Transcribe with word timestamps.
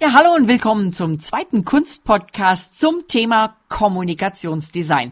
Ja, 0.00 0.12
hallo 0.12 0.32
und 0.36 0.46
willkommen 0.46 0.92
zum 0.92 1.18
zweiten 1.18 1.64
Kunstpodcast 1.64 2.78
zum 2.78 3.08
Thema 3.08 3.56
Kommunikationsdesign. 3.68 5.10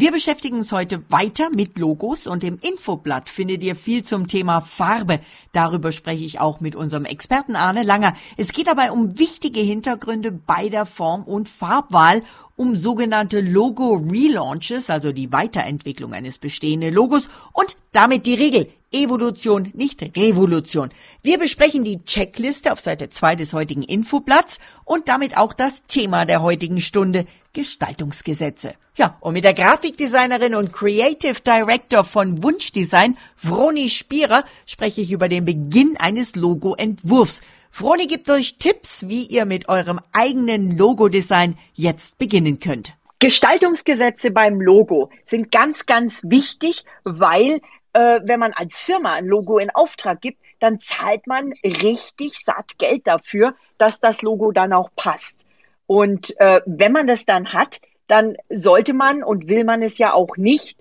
Wir 0.00 0.12
beschäftigen 0.12 0.58
uns 0.58 0.70
heute 0.70 1.02
weiter 1.10 1.50
mit 1.50 1.76
Logos 1.76 2.28
und 2.28 2.44
im 2.44 2.56
Infoblatt 2.60 3.28
findet 3.28 3.64
ihr 3.64 3.74
viel 3.74 4.04
zum 4.04 4.28
Thema 4.28 4.60
Farbe. 4.60 5.18
Darüber 5.50 5.90
spreche 5.90 6.24
ich 6.24 6.38
auch 6.38 6.60
mit 6.60 6.76
unserem 6.76 7.04
Experten 7.04 7.56
Arne 7.56 7.82
Langer. 7.82 8.14
Es 8.36 8.52
geht 8.52 8.68
dabei 8.68 8.92
um 8.92 9.18
wichtige 9.18 9.58
Hintergründe 9.58 10.30
bei 10.30 10.68
der 10.68 10.86
Form- 10.86 11.24
und 11.24 11.48
Farbwahl, 11.48 12.22
um 12.54 12.76
sogenannte 12.76 13.40
Logo-Relaunches, 13.40 14.88
also 14.88 15.10
die 15.10 15.32
Weiterentwicklung 15.32 16.14
eines 16.14 16.38
bestehenden 16.38 16.94
Logos 16.94 17.28
und 17.52 17.76
damit 17.90 18.24
die 18.24 18.34
Regel. 18.34 18.68
Evolution, 18.90 19.70
nicht 19.74 20.00
Revolution. 20.16 20.88
Wir 21.22 21.38
besprechen 21.38 21.84
die 21.84 22.02
Checkliste 22.04 22.72
auf 22.72 22.80
Seite 22.80 23.10
2 23.10 23.36
des 23.36 23.52
heutigen 23.52 23.82
Infoblatts 23.82 24.60
und 24.84 25.08
damit 25.08 25.36
auch 25.36 25.52
das 25.52 25.84
Thema 25.84 26.24
der 26.24 26.40
heutigen 26.40 26.80
Stunde, 26.80 27.26
Gestaltungsgesetze. 27.52 28.74
Ja, 28.96 29.16
und 29.20 29.34
mit 29.34 29.44
der 29.44 29.54
Grafikdesignerin 29.54 30.54
und 30.54 30.72
Creative 30.72 31.40
Director 31.40 32.04
von 32.04 32.42
Wunschdesign, 32.42 33.16
Vroni 33.36 33.88
Spierer, 33.88 34.44
spreche 34.66 35.00
ich 35.00 35.12
über 35.12 35.28
den 35.28 35.44
Beginn 35.44 35.96
eines 35.98 36.34
Logoentwurfs. 36.34 37.40
Vroni 37.70 38.06
gibt 38.06 38.28
euch 38.30 38.56
Tipps, 38.56 39.08
wie 39.08 39.24
ihr 39.24 39.44
mit 39.44 39.68
eurem 39.68 40.00
eigenen 40.12 40.76
Logodesign 40.76 41.58
jetzt 41.74 42.18
beginnen 42.18 42.58
könnt. 42.58 42.94
Gestaltungsgesetze 43.20 44.30
beim 44.30 44.60
Logo 44.60 45.10
sind 45.26 45.50
ganz, 45.50 45.86
ganz 45.86 46.22
wichtig, 46.24 46.84
weil 47.04 47.60
äh, 47.92 48.20
wenn 48.22 48.38
man 48.38 48.52
als 48.52 48.80
Firma 48.80 49.14
ein 49.14 49.26
Logo 49.26 49.58
in 49.58 49.70
Auftrag 49.70 50.20
gibt, 50.20 50.38
dann 50.60 50.80
zahlt 50.80 51.26
man 51.26 51.52
richtig 51.64 52.38
satt 52.44 52.78
Geld 52.78 53.06
dafür, 53.06 53.54
dass 53.76 54.00
das 54.00 54.22
Logo 54.22 54.52
dann 54.52 54.72
auch 54.72 54.90
passt. 54.94 55.44
Und 55.88 56.38
äh, 56.38 56.60
wenn 56.66 56.92
man 56.92 57.06
das 57.06 57.24
dann 57.24 57.54
hat, 57.54 57.80
dann 58.08 58.36
sollte 58.50 58.92
man 58.92 59.24
und 59.24 59.48
will 59.48 59.64
man 59.64 59.82
es 59.82 59.96
ja 59.96 60.12
auch 60.12 60.36
nicht 60.36 60.78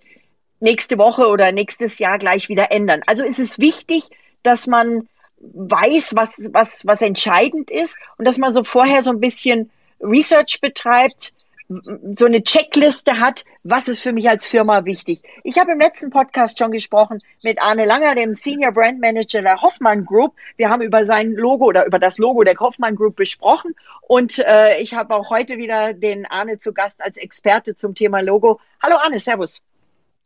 nächste 0.59 0.97
Woche 0.97 1.27
oder 1.27 1.53
nächstes 1.53 1.97
Jahr 1.97 2.19
gleich 2.19 2.49
wieder 2.49 2.71
ändern. 2.71 3.01
Also 3.07 3.23
ist 3.23 3.39
es 3.39 3.57
wichtig, 3.57 4.03
dass 4.43 4.67
man 4.67 5.07
weiß, 5.39 6.15
was, 6.15 6.49
was, 6.51 6.85
was 6.85 7.01
entscheidend 7.01 7.71
ist 7.71 7.97
und 8.17 8.25
dass 8.25 8.37
man 8.37 8.51
so 8.51 8.63
vorher 8.63 9.01
so 9.01 9.11
ein 9.11 9.21
bisschen 9.21 9.71
Research 10.01 10.59
betreibt, 10.59 11.33
so 11.69 12.25
eine 12.25 12.43
Checkliste 12.43 13.19
hat, 13.19 13.43
was 13.63 13.87
ist 13.87 14.01
für 14.01 14.13
mich 14.13 14.29
als 14.29 14.47
Firma 14.47 14.85
wichtig. 14.85 15.21
Ich 15.43 15.59
habe 15.59 15.73
im 15.73 15.79
letzten 15.79 16.09
Podcast 16.09 16.57
schon 16.57 16.71
gesprochen 16.71 17.19
mit 17.43 17.61
Arne 17.61 17.85
Langer, 17.85 18.15
dem 18.15 18.33
Senior 18.33 18.71
Brand 18.71 19.01
Manager 19.01 19.41
der 19.41 19.61
Hoffmann 19.61 20.05
Group. 20.05 20.33
Wir 20.55 20.69
haben 20.69 20.81
über 20.81 21.05
sein 21.05 21.33
Logo 21.33 21.65
oder 21.65 21.85
über 21.85 21.99
das 21.99 22.17
Logo 22.17 22.43
der 22.43 22.57
Hoffmann 22.57 22.95
Group 22.95 23.17
besprochen 23.17 23.75
und 24.01 24.39
äh, 24.39 24.79
ich 24.79 24.93
habe 24.93 25.13
auch 25.13 25.29
heute 25.29 25.57
wieder 25.57 25.93
den 25.93 26.25
Arne 26.25 26.57
zu 26.57 26.73
Gast 26.73 27.01
als 27.01 27.17
Experte 27.17 27.75
zum 27.75 27.95
Thema 27.95 28.21
Logo. 28.21 28.59
Hallo 28.81 28.95
Arne, 28.95 29.19
Servus. 29.19 29.61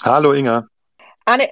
Hallo 0.03 0.33
Inga. 0.33 0.67
Arne, 1.25 1.49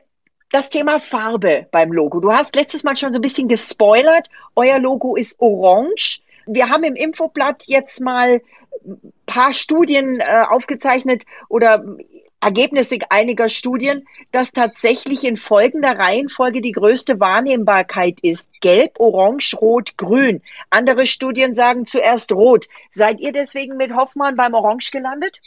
das 0.52 0.70
Thema 0.70 1.00
Farbe 1.00 1.68
beim 1.72 1.92
Logo. 1.92 2.20
Du 2.20 2.32
hast 2.32 2.56
letztes 2.56 2.84
Mal 2.84 2.96
schon 2.96 3.12
so 3.12 3.20
ein 3.20 3.22
bisschen 3.22 3.48
gespoilert. 3.48 4.28
Euer 4.56 4.80
Logo 4.80 5.16
ist 5.16 5.40
orange. 5.40 6.22
Wir 6.52 6.70
haben 6.70 6.84
im 6.84 6.96
Infoblatt 6.96 7.64
jetzt 7.68 8.02
mal 8.02 8.42
paar 9.26 9.54
Studien 9.54 10.20
äh, 10.20 10.44
aufgezeichnet 10.50 11.24
oder 11.48 11.84
Ergebnisse 12.42 12.98
einiger 13.10 13.50
Studien, 13.50 14.06
dass 14.32 14.52
tatsächlich 14.52 15.26
in 15.26 15.36
folgender 15.36 16.00
Reihenfolge 16.00 16.62
die 16.62 16.72
größte 16.72 17.20
Wahrnehmbarkeit 17.20 18.22
ist. 18.22 18.50
Gelb, 18.62 19.00
Orange, 19.00 19.56
Rot, 19.60 19.98
Grün. 19.98 20.42
Andere 20.70 21.06
Studien 21.06 21.54
sagen 21.54 21.86
zuerst 21.86 22.32
Rot. 22.32 22.68
Seid 22.92 23.20
ihr 23.20 23.34
deswegen 23.34 23.76
mit 23.76 23.94
Hoffmann 23.94 24.38
beim 24.38 24.54
Orange 24.54 24.92
gelandet? 24.92 25.42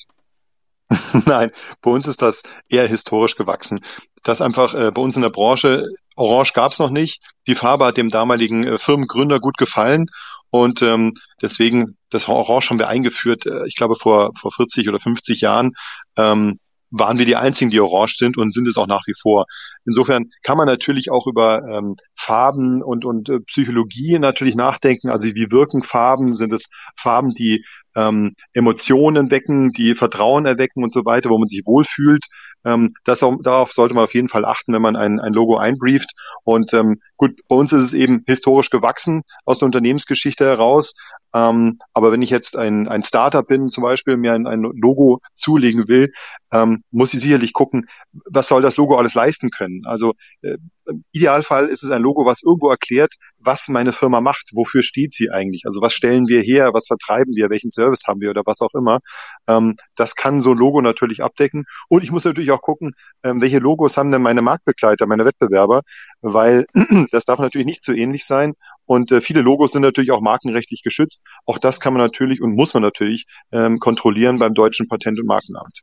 Nein, 1.26 1.50
bei 1.80 1.90
uns 1.90 2.06
ist 2.06 2.20
das 2.20 2.42
eher 2.68 2.86
historisch 2.86 3.36
gewachsen. 3.36 3.80
Das 4.22 4.42
einfach 4.42 4.74
äh, 4.74 4.90
bei 4.90 5.00
uns 5.00 5.16
in 5.16 5.22
der 5.22 5.30
Branche, 5.30 5.88
Orange 6.14 6.52
gab 6.52 6.72
es 6.72 6.78
noch 6.78 6.90
nicht. 6.90 7.22
Die 7.46 7.54
Farbe 7.54 7.86
hat 7.86 7.96
dem 7.96 8.10
damaligen 8.10 8.64
äh, 8.64 8.78
Firmengründer 8.78 9.40
gut 9.40 9.56
gefallen 9.56 10.10
und 10.52 10.82
ähm, 10.82 11.14
deswegen, 11.40 11.96
das 12.10 12.28
Orange 12.28 12.68
haben 12.68 12.78
wir 12.78 12.88
eingeführt, 12.88 13.46
äh, 13.46 13.66
ich 13.66 13.74
glaube 13.74 13.94
vor, 13.94 14.32
vor 14.38 14.52
40 14.52 14.86
oder 14.86 15.00
50 15.00 15.40
Jahren, 15.40 15.72
ähm, 16.18 16.58
waren 16.90 17.18
wir 17.18 17.24
die 17.24 17.36
einzigen, 17.36 17.70
die 17.70 17.80
orange 17.80 18.16
sind 18.18 18.36
und 18.36 18.52
sind 18.52 18.68
es 18.68 18.76
auch 18.76 18.86
nach 18.86 19.00
wie 19.06 19.14
vor. 19.18 19.46
Insofern 19.86 20.26
kann 20.42 20.58
man 20.58 20.66
natürlich 20.66 21.10
auch 21.10 21.26
über 21.26 21.62
ähm, 21.66 21.96
Farben 22.14 22.82
und, 22.82 23.06
und 23.06 23.30
äh, 23.30 23.40
Psychologie 23.40 24.18
natürlich 24.18 24.54
nachdenken. 24.54 25.08
Also 25.08 25.28
wie 25.28 25.50
wirken 25.50 25.82
Farben? 25.82 26.34
Sind 26.34 26.52
es 26.52 26.68
Farben, 26.96 27.30
die 27.30 27.64
ähm, 27.96 28.34
Emotionen 28.52 29.30
wecken, 29.30 29.70
die 29.72 29.94
Vertrauen 29.94 30.44
erwecken 30.44 30.84
und 30.84 30.92
so 30.92 31.06
weiter, 31.06 31.30
wo 31.30 31.38
man 31.38 31.48
sich 31.48 31.62
wohlfühlt? 31.64 32.26
Ähm, 32.66 32.92
das 33.04 33.22
auch, 33.22 33.36
darauf 33.42 33.72
sollte 33.72 33.94
man 33.94 34.04
auf 34.04 34.14
jeden 34.14 34.28
Fall 34.28 34.44
achten, 34.44 34.74
wenn 34.74 34.82
man 34.82 34.96
ein, 34.96 35.18
ein 35.18 35.32
Logo 35.32 35.56
einbrieft. 35.56 36.10
Und 36.44 36.74
ähm, 36.74 37.00
gut, 37.22 37.40
bei 37.46 37.54
uns 37.54 37.72
ist 37.72 37.84
es 37.84 37.92
eben 37.92 38.24
historisch 38.26 38.68
gewachsen 38.68 39.22
aus 39.44 39.60
der 39.60 39.66
Unternehmensgeschichte 39.66 40.44
heraus. 40.44 40.94
Ähm, 41.32 41.78
aber 41.94 42.10
wenn 42.10 42.20
ich 42.20 42.30
jetzt 42.30 42.56
ein, 42.56 42.88
ein 42.88 43.04
Startup 43.04 43.46
bin, 43.46 43.68
zum 43.68 43.84
Beispiel 43.84 44.16
mir 44.16 44.32
ein, 44.32 44.48
ein 44.48 44.62
Logo 44.62 45.20
zulegen 45.34 45.86
will, 45.86 46.12
ähm, 46.52 46.82
muss 46.90 47.14
ich 47.14 47.20
sicherlich 47.20 47.52
gucken, 47.52 47.86
was 48.26 48.48
soll 48.48 48.60
das 48.60 48.76
Logo 48.76 48.96
alles 48.96 49.14
leisten 49.14 49.50
können. 49.50 49.82
Also 49.86 50.14
äh, 50.42 50.58
im 50.86 51.04
Idealfall 51.12 51.68
ist 51.68 51.84
es 51.84 51.90
ein 51.90 52.02
Logo, 52.02 52.26
was 52.26 52.42
irgendwo 52.42 52.68
erklärt, 52.68 53.14
was 53.38 53.68
meine 53.68 53.92
Firma 53.92 54.20
macht, 54.20 54.50
wofür 54.52 54.82
steht 54.82 55.14
sie 55.14 55.30
eigentlich. 55.30 55.62
Also 55.64 55.80
was 55.80 55.94
stellen 55.94 56.28
wir 56.28 56.42
her, 56.42 56.70
was 56.74 56.86
vertreiben 56.88 57.34
wir, 57.34 57.50
welchen 57.50 57.70
Service 57.70 58.02
haben 58.06 58.20
wir 58.20 58.30
oder 58.30 58.42
was 58.44 58.60
auch 58.60 58.74
immer. 58.74 58.98
Ähm, 59.46 59.76
das 59.94 60.16
kann 60.16 60.40
so 60.40 60.50
ein 60.50 60.58
Logo 60.58 60.82
natürlich 60.82 61.22
abdecken. 61.22 61.64
Und 61.88 62.02
ich 62.02 62.10
muss 62.10 62.24
natürlich 62.24 62.50
auch 62.50 62.62
gucken, 62.62 62.92
ähm, 63.22 63.40
welche 63.40 63.58
Logos 63.58 63.96
haben 63.96 64.10
denn 64.10 64.22
meine 64.22 64.42
Marktbegleiter, 64.42 65.06
meine 65.06 65.24
Wettbewerber, 65.24 65.82
weil 66.22 66.66
das 67.10 67.24
darf 67.24 67.38
natürlich 67.38 67.66
nicht 67.66 67.84
so 67.84 67.92
ähnlich 67.92 68.24
sein. 68.24 68.54
Und 68.86 69.12
äh, 69.12 69.20
viele 69.20 69.42
Logos 69.42 69.72
sind 69.72 69.82
natürlich 69.82 70.10
auch 70.10 70.20
markenrechtlich 70.20 70.82
geschützt. 70.82 71.26
Auch 71.44 71.58
das 71.58 71.80
kann 71.80 71.92
man 71.92 72.02
natürlich 72.02 72.40
und 72.40 72.54
muss 72.54 72.74
man 72.74 72.82
natürlich 72.82 73.26
ähm, 73.52 73.78
kontrollieren 73.78 74.38
beim 74.38 74.54
deutschen 74.54 74.88
Patent- 74.88 75.20
und 75.20 75.26
Markenamt. 75.26 75.80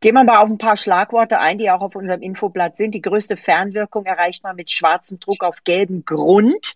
Gehen 0.00 0.14
wir 0.14 0.24
mal 0.24 0.38
auf 0.38 0.48
ein 0.48 0.58
paar 0.58 0.76
Schlagworte 0.76 1.38
ein, 1.38 1.58
die 1.58 1.70
auch 1.70 1.82
auf 1.82 1.94
unserem 1.94 2.22
Infoblatt 2.22 2.78
sind. 2.78 2.94
Die 2.94 3.02
größte 3.02 3.36
Fernwirkung 3.36 4.06
erreicht 4.06 4.42
man 4.42 4.56
mit 4.56 4.70
schwarzem 4.70 5.20
Druck 5.20 5.44
auf 5.44 5.62
gelbem 5.64 6.04
Grund. 6.04 6.74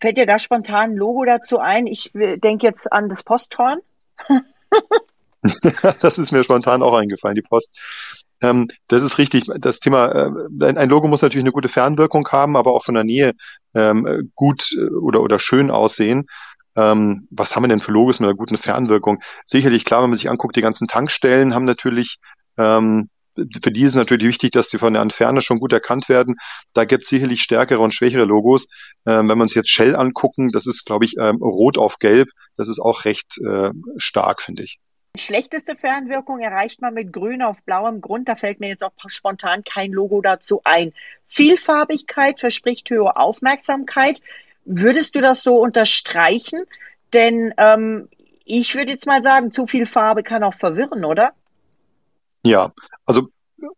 Fällt 0.00 0.18
dir 0.18 0.26
da 0.26 0.38
spontan 0.38 0.90
ein 0.90 0.96
Logo 0.96 1.24
dazu 1.24 1.58
ein? 1.58 1.86
Ich 1.86 2.10
denke 2.12 2.66
jetzt 2.66 2.92
an 2.92 3.08
das 3.08 3.22
Posthorn. 3.22 3.80
das 6.00 6.18
ist 6.18 6.32
mir 6.32 6.44
spontan 6.44 6.82
auch 6.82 6.94
eingefallen, 6.94 7.34
die 7.34 7.42
Post. 7.42 7.78
Ähm, 8.40 8.68
das 8.88 9.02
ist 9.02 9.18
richtig. 9.18 9.44
Das 9.58 9.80
Thema, 9.80 10.08
äh, 10.10 10.74
ein 10.74 10.88
Logo 10.88 11.08
muss 11.08 11.22
natürlich 11.22 11.44
eine 11.44 11.52
gute 11.52 11.68
Fernwirkung 11.68 12.28
haben, 12.28 12.56
aber 12.56 12.72
auch 12.72 12.84
von 12.84 12.94
der 12.94 13.04
Nähe 13.04 13.34
ähm, 13.74 14.30
gut 14.34 14.72
äh, 14.76 14.94
oder, 14.94 15.22
oder 15.22 15.38
schön 15.38 15.70
aussehen. 15.70 16.26
Ähm, 16.76 17.26
was 17.30 17.56
haben 17.56 17.64
wir 17.64 17.68
denn 17.68 17.80
für 17.80 17.92
Logos 17.92 18.20
mit 18.20 18.28
einer 18.28 18.36
guten 18.36 18.56
Fernwirkung? 18.56 19.20
Sicherlich, 19.46 19.84
klar, 19.84 20.02
wenn 20.02 20.10
man 20.10 20.18
sich 20.18 20.30
anguckt, 20.30 20.56
die 20.56 20.62
ganzen 20.62 20.86
Tankstellen 20.86 21.54
haben 21.54 21.64
natürlich 21.64 22.18
ähm, 22.56 23.08
für 23.62 23.70
die 23.70 23.82
ist 23.82 23.94
natürlich 23.94 24.26
wichtig, 24.26 24.50
dass 24.52 24.68
sie 24.68 24.78
von 24.78 24.92
der 24.92 25.02
Entferne 25.02 25.40
schon 25.42 25.58
gut 25.58 25.72
erkannt 25.72 26.08
werden. 26.08 26.36
Da 26.72 26.84
gibt 26.84 27.04
es 27.04 27.10
sicherlich 27.10 27.42
stärkere 27.42 27.80
und 27.80 27.94
schwächere 27.94 28.24
Logos. 28.24 28.68
Ähm, 29.06 29.28
wenn 29.28 29.38
wir 29.38 29.42
uns 29.42 29.54
jetzt 29.54 29.70
Shell 29.70 29.94
angucken, 29.96 30.50
das 30.50 30.66
ist, 30.66 30.84
glaube 30.84 31.04
ich, 31.04 31.16
ähm, 31.18 31.36
rot 31.36 31.78
auf 31.78 31.98
gelb. 31.98 32.28
Das 32.56 32.68
ist 32.68 32.80
auch 32.80 33.04
recht 33.04 33.38
äh, 33.38 33.70
stark, 33.96 34.42
finde 34.42 34.64
ich. 34.64 34.78
Schlechteste 35.18 35.76
Fernwirkung 35.76 36.40
erreicht 36.40 36.80
man 36.80 36.94
mit 36.94 37.12
grün 37.12 37.42
auf 37.42 37.62
blauem 37.62 38.00
Grund. 38.00 38.28
Da 38.28 38.36
fällt 38.36 38.60
mir 38.60 38.68
jetzt 38.68 38.82
auch 38.82 38.92
spontan 39.06 39.64
kein 39.64 39.92
Logo 39.92 40.20
dazu 40.20 40.60
ein. 40.64 40.92
Vielfarbigkeit 41.26 42.40
verspricht 42.40 42.88
höhere 42.90 43.16
Aufmerksamkeit. 43.16 44.20
Würdest 44.64 45.14
du 45.14 45.20
das 45.20 45.42
so 45.42 45.56
unterstreichen? 45.56 46.64
Denn 47.12 47.54
ähm, 47.56 48.08
ich 48.44 48.74
würde 48.74 48.92
jetzt 48.92 49.06
mal 49.06 49.22
sagen, 49.22 49.52
zu 49.52 49.66
viel 49.66 49.86
Farbe 49.86 50.22
kann 50.22 50.42
auch 50.42 50.54
verwirren, 50.54 51.04
oder? 51.04 51.32
Ja, 52.42 52.72
also 53.04 53.28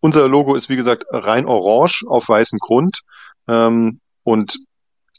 unser 0.01 0.29
Logo 0.29 0.55
ist 0.55 0.69
wie 0.69 0.77
gesagt 0.77 1.05
rein 1.11 1.47
orange 1.47 2.05
auf 2.07 2.29
weißem 2.29 2.59
Grund. 2.59 3.01
Ähm, 3.49 4.01
und 4.23 4.59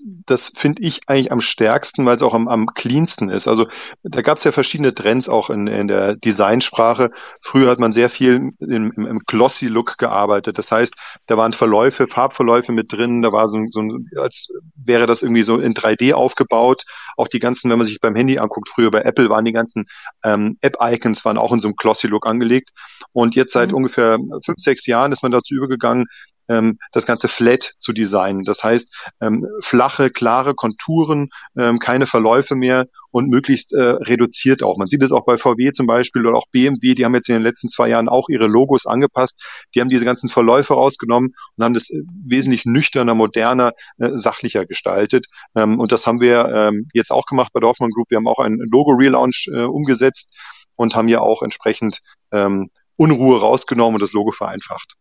das 0.03 0.51
finde 0.56 0.81
ich 0.81 1.01
eigentlich 1.07 1.31
am 1.31 1.42
stärksten, 1.42 2.06
weil 2.06 2.15
es 2.15 2.21
auch 2.21 2.33
am, 2.33 2.48
am 2.48 2.68
cleansten 2.74 3.30
ist. 3.30 3.48
Also 3.48 3.68
da 4.03 4.21
gab 4.21 4.38
es 4.38 4.44
ja 4.44 4.51
verschiedene 4.51 4.94
Trends 4.94 5.30
auch 5.30 5.50
in, 5.50 5.68
in 5.68 5.88
der 5.88 6.15
Designsprache. 6.15 7.12
Früher 7.42 7.69
hat 7.69 7.80
man 7.80 7.94
sehr 7.94 8.09
viel 8.09 8.51
im, 8.59 8.92
im, 8.95 9.06
im 9.06 9.19
Glossy-Look 9.19 9.98
gearbeitet. 9.98 10.57
Das 10.57 10.71
heißt, 10.71 10.95
da 11.27 11.38
waren 11.38 11.53
Verläufe, 11.53 12.07
Farbverläufe 12.07 12.71
mit 12.71 12.92
drin, 12.92 13.21
da 13.21 13.31
war 13.31 13.48
so, 13.48 13.59
so 13.69 13.81
ein, 13.81 14.07
als 14.18 14.50
wäre 14.75 15.06
das 15.06 15.21
irgendwie 15.21 15.44
so 15.44 15.59
in 15.59 15.74
3D 15.74 16.13
aufgebaut. 16.13 16.83
Auch 17.18 17.27
die 17.27 17.39
ganzen, 17.39 17.69
wenn 17.69 17.77
man 17.77 17.88
sich 17.88 18.00
beim 18.00 18.15
Handy 18.15 18.39
anguckt, 18.39 18.69
früher 18.69 18.92
bei 18.92 19.01
Apple 19.01 19.30
waren 19.30 19.45
die 19.45 19.51
ganzen 19.51 19.86
ähm, 20.24 20.57
App-Icons 20.62 21.25
waren 21.25 21.38
auch 21.38 21.53
in 21.53 21.59
so 21.59 21.68
einem 21.68 21.75
Glossy-Look 21.75 22.25
angelegt. 22.25 22.71
Und 23.13 23.36
jetzt 23.36 23.53
seit 23.53 23.69
mhm. 23.69 23.77
ungefähr 23.77 24.18
fünf, 24.44 24.57
sechs 24.57 24.88
Jahren 24.88 25.12
ist 25.12 25.21
man 25.21 25.31
dazu 25.31 25.53
übergegangen, 25.53 26.07
ähm, 26.51 26.77
das 26.92 27.06
Ganze 27.06 27.27
flat 27.27 27.74
zu 27.77 27.94
designen. 27.94 28.44
Das 28.44 28.63
heißt, 28.63 28.92
ähm, 29.21 29.48
flache, 29.62 30.09
klare 30.09 30.53
Konturen, 30.53 31.30
ähm, 31.57 31.80
keine 31.80 32.06
Verläufe 32.06 32.56
mehr 32.56 32.88
und 33.12 33.30
möglichst 33.30 33.74
äh, 33.74 33.81
reduziert 33.81 34.63
auch. 34.63 34.77
Man 34.77 34.88
sieht 34.88 35.01
es 35.03 35.12
auch 35.12 35.25
bei 35.25 35.38
VW 35.38 35.71
zum 35.71 35.86
Beispiel 35.86 36.25
oder 36.25 36.38
auch 36.38 36.48
BMW, 36.51 36.95
die 36.95 37.06
haben 37.06 37.15
jetzt 37.15 37.30
in 37.30 37.36
den 37.36 37.44
letzten 37.44 37.69
zwei 37.69 37.89
Jahren 37.89 38.09
auch 38.09 38.30
ihre 38.30 38.48
Logos 38.48 38.86
angepasst. 38.86 39.44
Die 39.74 39.81
haben 39.81 39.89
diese 39.89 40.06
ganzen 40.06 40.30
Verläufe 40.30 40.74
rausgenommen 40.74 41.33
und 41.56 41.63
haben 41.63 41.74
das 41.74 41.89
äh, 41.89 42.01
wesentlich 42.25 42.65
nüchterner, 42.65 43.15
moderner, 43.15 43.74
äh, 43.98 44.12
sachlicher 44.13 44.65
gestaltet. 44.65 45.27
Ähm, 45.56 45.80
und 45.80 45.92
das 45.92 46.06
haben 46.07 46.19
wir 46.19 46.45
ähm, 46.45 46.88
jetzt 46.94 47.12
auch 47.12 47.25
gemacht 47.25 47.51
bei 47.53 47.59
der 47.59 47.71
Group. 47.71 48.09
Wir 48.09 48.18
haben 48.18 48.27
auch 48.27 48.39
einen 48.39 48.59
Logo-Relaunch 48.71 49.50
äh, 49.53 49.63
umgesetzt 49.63 50.36
und 50.75 50.95
haben 50.95 51.07
ja 51.07 51.19
auch 51.19 51.42
entsprechend 51.42 52.00
ähm, 52.31 52.69
Unruhe 52.98 53.39
rausgenommen 53.39 53.95
und 53.95 54.01
das 54.01 54.13
Logo 54.13 54.31
vereinfacht. 54.31 54.95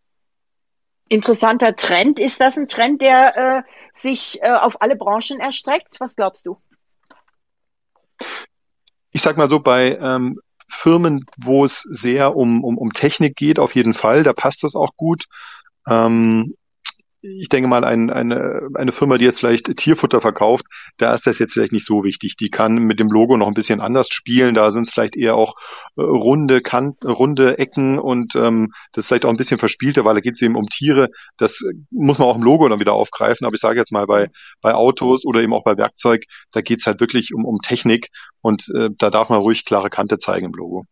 Interessanter 1.11 1.75
Trend. 1.75 2.21
Ist 2.21 2.41
das 2.41 2.57
ein 2.57 2.69
Trend, 2.69 3.03
der 3.03 3.37
äh, 3.37 3.63
sich 3.95 4.41
äh, 4.43 4.53
auf 4.53 4.81
alle 4.81 4.95
Branchen 4.95 5.41
erstreckt? 5.41 5.99
Was 5.99 6.15
glaubst 6.15 6.47
du? 6.47 6.57
Ich 9.11 9.21
sag 9.21 9.37
mal 9.37 9.49
so, 9.49 9.59
bei 9.59 9.99
ähm, 10.01 10.41
Firmen, 10.69 11.27
wo 11.37 11.65
es 11.65 11.81
sehr 11.81 12.37
um, 12.37 12.63
um, 12.63 12.79
um 12.79 12.93
Technik 12.93 13.35
geht, 13.35 13.59
auf 13.59 13.75
jeden 13.75 13.93
Fall, 13.93 14.23
da 14.23 14.33
passt 14.33 14.63
das 14.63 14.77
auch 14.77 14.97
gut. 14.97 15.25
Ähm, 15.89 16.55
ich 17.23 17.49
denke 17.49 17.69
mal, 17.69 17.85
ein, 17.85 18.11
eine, 18.11 18.69
eine 18.75 18.93
Firma, 18.93 19.19
die 19.19 19.25
jetzt 19.25 19.41
vielleicht 19.41 19.77
Tierfutter 19.77 20.21
verkauft, 20.21 20.65
da 20.97 21.13
ist 21.13 21.27
das 21.27 21.39
jetzt 21.39 21.53
vielleicht 21.53 21.73
nicht 21.73 21.85
so 21.85 22.03
wichtig. 22.03 22.37
Die 22.37 22.49
kann 22.49 22.79
mit 22.79 22.99
dem 22.99 23.09
Logo 23.09 23.37
noch 23.37 23.47
ein 23.47 23.55
bisschen 23.55 23.81
anders 23.81 24.09
spielen. 24.09 24.55
Da 24.55 24.71
sind 24.71 24.87
es 24.87 24.93
vielleicht 24.93 25.17
eher 25.17 25.35
auch 25.35 25.55
äh, 25.97 26.03
runde 26.03 26.63
Kanten, 26.63 27.07
runde 27.09 27.59
Ecken 27.59 27.99
und 27.99 28.35
ähm, 28.37 28.73
das 28.93 29.05
ist 29.05 29.09
vielleicht 29.09 29.27
auch 29.27 29.31
ein 29.31 29.37
bisschen 29.37 29.59
verspielter, 29.59 30.05
weil 30.05 30.15
da 30.15 30.21
geht 30.21 30.35
es 30.35 30.43
eben 30.43 30.57
um 30.57 30.67
Tiere. 30.67 31.09
Das 31.37 31.63
muss 31.91 32.19
man 32.19 32.29
auch 32.29 32.37
im 32.37 32.43
Logo 32.43 32.69
dann 32.69 32.81
wieder 32.81 32.95
aufgreifen. 32.95 33.47
Aber 33.47 33.55
ich 33.55 33.61
sage 33.61 33.79
jetzt 33.79 33.93
mal 33.93 34.07
bei, 34.07 34.29
bei 34.63 34.75
Autos 34.75 35.27
oder 35.27 35.41
eben 35.41 35.53
auch 35.53 35.65
bei 35.65 35.77
Werkzeug, 35.77 36.25
da 36.53 36.63
geht 36.63 36.81
es 36.81 36.87
halt 36.87 37.01
wirklich 37.01 37.35
um, 37.35 37.45
um 37.45 37.57
Technik 37.57 38.09
und 38.41 38.69
äh, 38.75 38.89
da 38.97 39.11
darf 39.11 39.29
man 39.29 39.41
ruhig 39.41 39.65
klare 39.65 39.91
Kante 39.91 40.19
zeigen 40.19 40.47
im 40.47 40.53
Logo. 40.53 40.87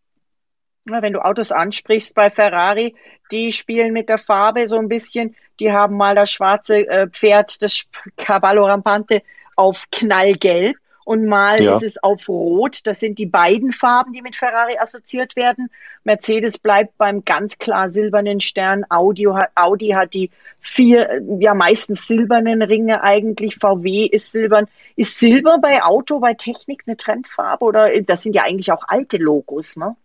Wenn 0.90 1.12
du 1.12 1.24
Autos 1.24 1.52
ansprichst 1.52 2.14
bei 2.14 2.30
Ferrari, 2.30 2.94
die 3.30 3.52
spielen 3.52 3.92
mit 3.92 4.08
der 4.08 4.18
Farbe 4.18 4.66
so 4.68 4.76
ein 4.76 4.88
bisschen. 4.88 5.36
Die 5.60 5.72
haben 5.72 5.96
mal 5.96 6.14
das 6.14 6.30
schwarze 6.30 6.86
äh, 6.86 7.08
Pferd, 7.08 7.62
das 7.62 7.88
Cavallo 8.16 8.66
Rampante, 8.66 9.22
auf 9.56 9.86
knallgelb 9.90 10.76
und 11.08 11.24
mal 11.24 11.62
ja. 11.62 11.72
ist 11.72 11.82
es 11.82 12.02
auf 12.02 12.28
Rot. 12.28 12.86
Das 12.86 13.00
sind 13.00 13.18
die 13.18 13.24
beiden 13.24 13.72
Farben, 13.72 14.12
die 14.12 14.20
mit 14.20 14.36
Ferrari 14.36 14.76
assoziiert 14.78 15.36
werden. 15.36 15.70
Mercedes 16.04 16.58
bleibt 16.58 16.98
beim 16.98 17.24
ganz 17.24 17.56
klar 17.56 17.88
silbernen 17.88 18.40
Stern. 18.40 18.84
Audi 18.90 19.24
hat, 19.24 19.48
Audi 19.54 19.88
hat 19.88 20.12
die 20.12 20.30
vier, 20.60 21.22
ja 21.40 21.54
meistens 21.54 22.06
silbernen 22.06 22.60
Ringe 22.60 23.02
eigentlich. 23.02 23.56
VW 23.56 24.04
ist 24.04 24.32
silbern. 24.32 24.66
Ist 24.96 25.18
Silber 25.18 25.56
bei 25.62 25.82
Auto, 25.82 26.20
bei 26.20 26.34
Technik 26.34 26.82
eine 26.86 26.98
Trendfarbe 26.98 27.64
oder 27.64 27.88
das 28.02 28.22
sind 28.22 28.34
ja 28.34 28.42
eigentlich 28.42 28.70
auch 28.70 28.84
alte 28.86 29.16
Logos, 29.16 29.76
ne? 29.76 29.96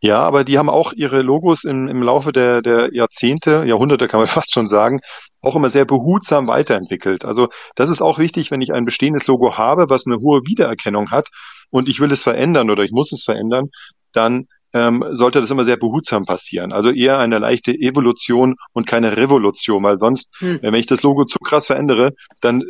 Ja, 0.00 0.20
aber 0.20 0.44
die 0.44 0.58
haben 0.58 0.70
auch 0.70 0.92
ihre 0.92 1.22
Logos 1.22 1.64
im, 1.64 1.88
im 1.88 2.02
Laufe 2.02 2.32
der, 2.32 2.62
der 2.62 2.90
Jahrzehnte, 2.92 3.64
Jahrhunderte 3.66 4.08
kann 4.08 4.20
man 4.20 4.26
fast 4.26 4.52
schon 4.54 4.68
sagen, 4.68 5.00
auch 5.40 5.56
immer 5.56 5.68
sehr 5.68 5.84
behutsam 5.84 6.46
weiterentwickelt. 6.48 7.24
Also 7.24 7.48
das 7.74 7.90
ist 7.90 8.02
auch 8.02 8.18
wichtig, 8.18 8.50
wenn 8.50 8.60
ich 8.60 8.72
ein 8.72 8.84
bestehendes 8.84 9.26
Logo 9.26 9.56
habe, 9.56 9.88
was 9.88 10.06
eine 10.06 10.16
hohe 10.16 10.42
Wiedererkennung 10.46 11.10
hat 11.10 11.28
und 11.70 11.88
ich 11.88 12.00
will 12.00 12.12
es 12.12 12.22
verändern 12.22 12.70
oder 12.70 12.82
ich 12.82 12.92
muss 12.92 13.12
es 13.12 13.22
verändern, 13.24 13.68
dann 14.12 14.46
ähm, 14.72 15.04
sollte 15.12 15.40
das 15.40 15.50
immer 15.50 15.64
sehr 15.64 15.76
behutsam 15.76 16.24
passieren. 16.24 16.72
Also 16.72 16.90
eher 16.90 17.18
eine 17.18 17.38
leichte 17.38 17.72
Evolution 17.72 18.56
und 18.72 18.86
keine 18.86 19.16
Revolution, 19.16 19.82
weil 19.82 19.98
sonst, 19.98 20.34
hm. 20.38 20.58
wenn 20.62 20.74
ich 20.74 20.86
das 20.86 21.02
Logo 21.02 21.24
zu 21.24 21.38
krass 21.38 21.66
verändere, 21.66 22.14
dann 22.40 22.62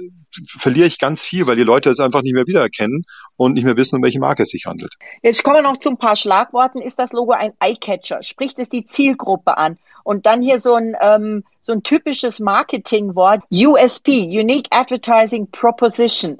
verliere 0.58 0.86
ich 0.86 0.98
ganz 0.98 1.24
viel, 1.24 1.46
weil 1.46 1.56
die 1.56 1.62
Leute 1.62 1.90
es 1.90 2.00
einfach 2.00 2.22
nicht 2.22 2.34
mehr 2.34 2.46
wiedererkennen 2.46 3.04
und 3.36 3.54
nicht 3.54 3.64
mehr 3.64 3.76
wissen, 3.76 3.96
um 3.96 4.02
welche 4.02 4.20
Marke 4.20 4.42
es 4.42 4.50
sich 4.50 4.66
handelt. 4.66 4.94
Jetzt 5.22 5.42
kommen 5.42 5.56
wir 5.56 5.62
noch 5.62 5.78
zu 5.78 5.88
ein 5.88 5.96
paar 5.96 6.16
Schlagworten. 6.16 6.80
Ist 6.80 6.98
das 6.98 7.12
Logo 7.12 7.32
ein 7.32 7.52
Eyecatcher? 7.60 8.22
Spricht 8.22 8.58
es 8.58 8.68
die 8.68 8.86
Zielgruppe 8.86 9.56
an? 9.56 9.78
Und 10.04 10.26
dann 10.26 10.42
hier 10.42 10.60
so 10.60 10.74
ein, 10.74 10.96
ähm, 11.00 11.44
so 11.62 11.72
ein 11.72 11.82
typisches 11.82 12.40
Marketingwort, 12.40 13.42
USP, 13.50 14.22
Unique 14.22 14.68
Advertising 14.70 15.50
Proposition. 15.50 16.38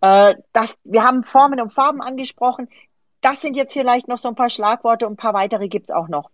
Äh, 0.00 0.34
das, 0.52 0.76
wir 0.84 1.02
haben 1.02 1.24
Formen 1.24 1.60
und 1.60 1.72
Farben 1.72 2.02
angesprochen. 2.02 2.68
Das 3.26 3.40
sind 3.40 3.56
jetzt 3.56 3.72
vielleicht 3.72 4.06
noch 4.06 4.18
so 4.18 4.28
ein 4.28 4.36
paar 4.36 4.50
Schlagworte 4.50 5.04
und 5.04 5.14
ein 5.14 5.16
paar 5.16 5.34
weitere 5.34 5.66
gibt 5.66 5.90
es 5.90 5.90
auch 5.92 6.06
noch. 6.06 6.30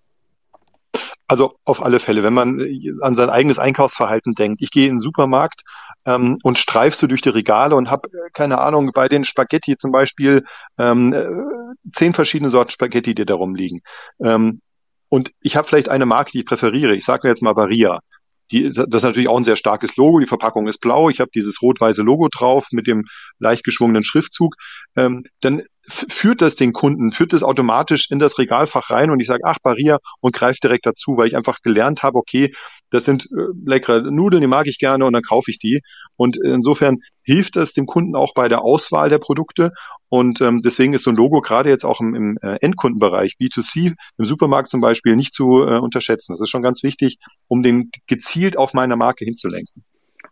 Also 1.27 1.55
auf 1.65 1.83
alle 1.83 2.01
Fälle, 2.01 2.23
wenn 2.23 2.35
man 2.35 2.61
an 3.01 3.15
sein 3.15 3.31
eigenes 3.31 3.59
Einkaufsverhalten 3.59 4.35
denkt. 4.35 4.61
Ich 4.61 4.71
gehe 4.71 4.89
in 4.89 4.97
den 4.97 5.01
Supermarkt 5.01 5.63
ähm, 6.05 6.37
und 6.43 6.59
streife 6.59 6.95
so 6.95 7.07
durch 7.07 7.23
die 7.23 7.31
Regale 7.31 7.77
und 7.77 7.91
habe, 7.91 8.11
äh, 8.11 8.29
keine 8.35 8.59
Ahnung, 8.59 8.91
bei 8.93 9.09
den 9.09 9.25
Spaghetti 9.25 9.79
zum 9.79 9.91
Beispiel 9.91 10.45
ähm, 10.77 11.15
äh, 11.15 11.31
zehn 11.95 12.13
verschiedene 12.13 12.51
Sorten 12.51 12.71
Spaghetti, 12.73 13.15
die 13.15 13.25
da 13.25 13.37
rumliegen. 13.37 13.81
Ähm, 14.23 14.61
und 15.09 15.33
ich 15.41 15.57
habe 15.57 15.67
vielleicht 15.67 15.89
eine 15.89 16.05
Marke, 16.05 16.33
die 16.33 16.41
ich 16.41 16.47
präferiere. 16.47 16.95
Ich 16.95 17.07
sage 17.07 17.27
jetzt 17.27 17.43
mal 17.43 17.57
Varia. 17.57 18.01
Die, 18.51 18.65
das 18.65 18.77
ist 18.77 19.03
natürlich 19.03 19.31
auch 19.31 19.39
ein 19.39 19.45
sehr 19.45 19.57
starkes 19.57 19.97
Logo. 19.97 20.19
Die 20.19 20.27
Verpackung 20.27 20.69
ist 20.69 20.79
blau. 20.79 21.09
Ich 21.09 21.21
habe 21.21 21.31
dieses 21.35 21.63
rot-weiße 21.63 22.03
Logo 22.03 22.29
drauf 22.29 22.67
mit 22.71 22.87
dem 22.87 23.07
leicht 23.39 23.65
geschwungenen 23.65 24.05
Schriftzug. 24.05 24.57
Ähm, 24.97 25.25
dann 25.41 25.63
führt 25.89 26.43
das 26.43 26.55
den 26.55 26.73
Kunden, 26.73 27.11
führt 27.11 27.33
das 27.33 27.43
automatisch 27.43 28.11
in 28.11 28.19
das 28.19 28.39
Regalfach 28.39 28.91
rein 28.91 29.11
und 29.11 29.21
ich 29.21 29.27
sage, 29.27 29.43
ach, 29.45 29.59
Barrier 29.63 29.99
und 30.21 30.35
greife 30.35 30.59
direkt 30.63 30.87
dazu, 30.87 31.17
weil 31.17 31.27
ich 31.27 31.37
einfach 31.37 31.59
gelernt 31.63 32.03
habe, 32.03 32.19
okay, 32.19 32.55
das 32.91 33.05
sind 33.05 33.25
äh, 33.25 33.53
leckere 33.65 34.03
Nudeln, 34.03 34.41
die 34.41 34.47
mag 34.47 34.67
ich 34.69 34.79
gerne 34.79 35.05
und 35.05 35.13
dann 35.13 35.23
kaufe 35.23 35.51
ich 35.51 35.59
die. 35.59 35.81
Und 36.17 36.39
insofern 36.43 36.99
hilft 37.25 37.57
das 37.57 37.73
dem 37.73 37.87
Kunden 37.87 38.15
auch 38.15 38.33
bei 38.35 38.49
der 38.49 38.63
Auswahl 38.63 39.09
der 39.09 39.19
Produkte 39.19 39.73
und 40.09 40.41
ähm, 40.41 40.61
deswegen 40.63 40.93
ist 40.93 41.05
so 41.05 41.11
ein 41.11 41.17
Logo 41.17 41.41
gerade 41.41 41.71
jetzt 41.71 41.85
auch 41.85 42.01
im, 42.01 42.15
im 42.15 42.39
äh, 42.43 42.59
Endkundenbereich, 42.61 43.37
B2C, 43.41 43.95
im 44.19 44.25
Supermarkt 44.25 44.69
zum 44.69 44.83
Beispiel, 44.83 45.17
nicht 45.17 45.33
zu 45.33 45.67
äh, 45.67 45.79
unterschätzen. 45.79 46.33
Das 46.33 46.41
ist 46.41 46.51
schon 46.51 46.63
ganz 46.63 46.83
wichtig, 46.83 47.17
um 47.49 47.61
den 47.61 47.91
gezielt 48.07 48.59
auf 48.59 48.75
meine 48.75 48.97
Marke 48.97 49.25
hinzulenken. 49.25 49.85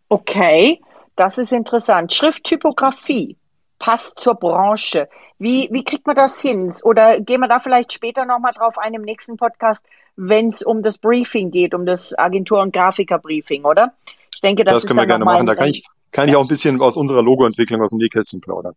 Okay, 0.09 0.81
das 1.17 1.39
ist 1.39 1.53
interessant. 1.53 2.13
Schrifttypografie 2.13 3.39
passt 3.81 4.21
zur 4.21 4.35
Branche. 4.35 5.09
Wie, 5.39 5.69
wie 5.73 5.83
kriegt 5.83 6.07
man 6.07 6.15
das 6.15 6.41
hin? 6.41 6.73
Oder 6.85 7.19
gehen 7.19 7.41
wir 7.41 7.49
da 7.49 7.59
vielleicht 7.59 7.93
später 7.93 8.25
nochmal 8.25 8.53
drauf 8.53 8.79
ein 8.79 8.95
im 8.95 9.03
nächsten 9.03 9.37
Podcast, 9.37 9.85
wenn 10.15 10.49
es 10.49 10.63
um 10.63 10.83
das 10.83 10.99
Briefing 10.99 11.51
geht, 11.51 11.75
um 11.75 11.87
das 11.87 12.17
Agentur- 12.17 12.61
und 12.61 12.73
Grafiker-Briefing, 12.73 13.65
oder? 13.65 13.95
Ich 14.33 14.43
denke, 14.43 14.63
das, 14.65 14.75
das 14.75 14.87
können 14.87 15.01
wir 15.01 15.07
gerne 15.07 15.25
machen. 15.25 15.47
Da 15.47 15.57
kann 15.57 15.69
ich, 15.69 15.83
kann 16.13 16.29
ich 16.29 16.37
auch 16.37 16.43
ein 16.43 16.49
bisschen 16.49 16.81
aus 16.81 16.97
unserer 16.97 17.23
Logoentwicklung 17.23 17.83
aus 17.83 17.91
dem 17.91 17.99
Nähkästchen 17.99 18.41
plaudern. 18.41 18.75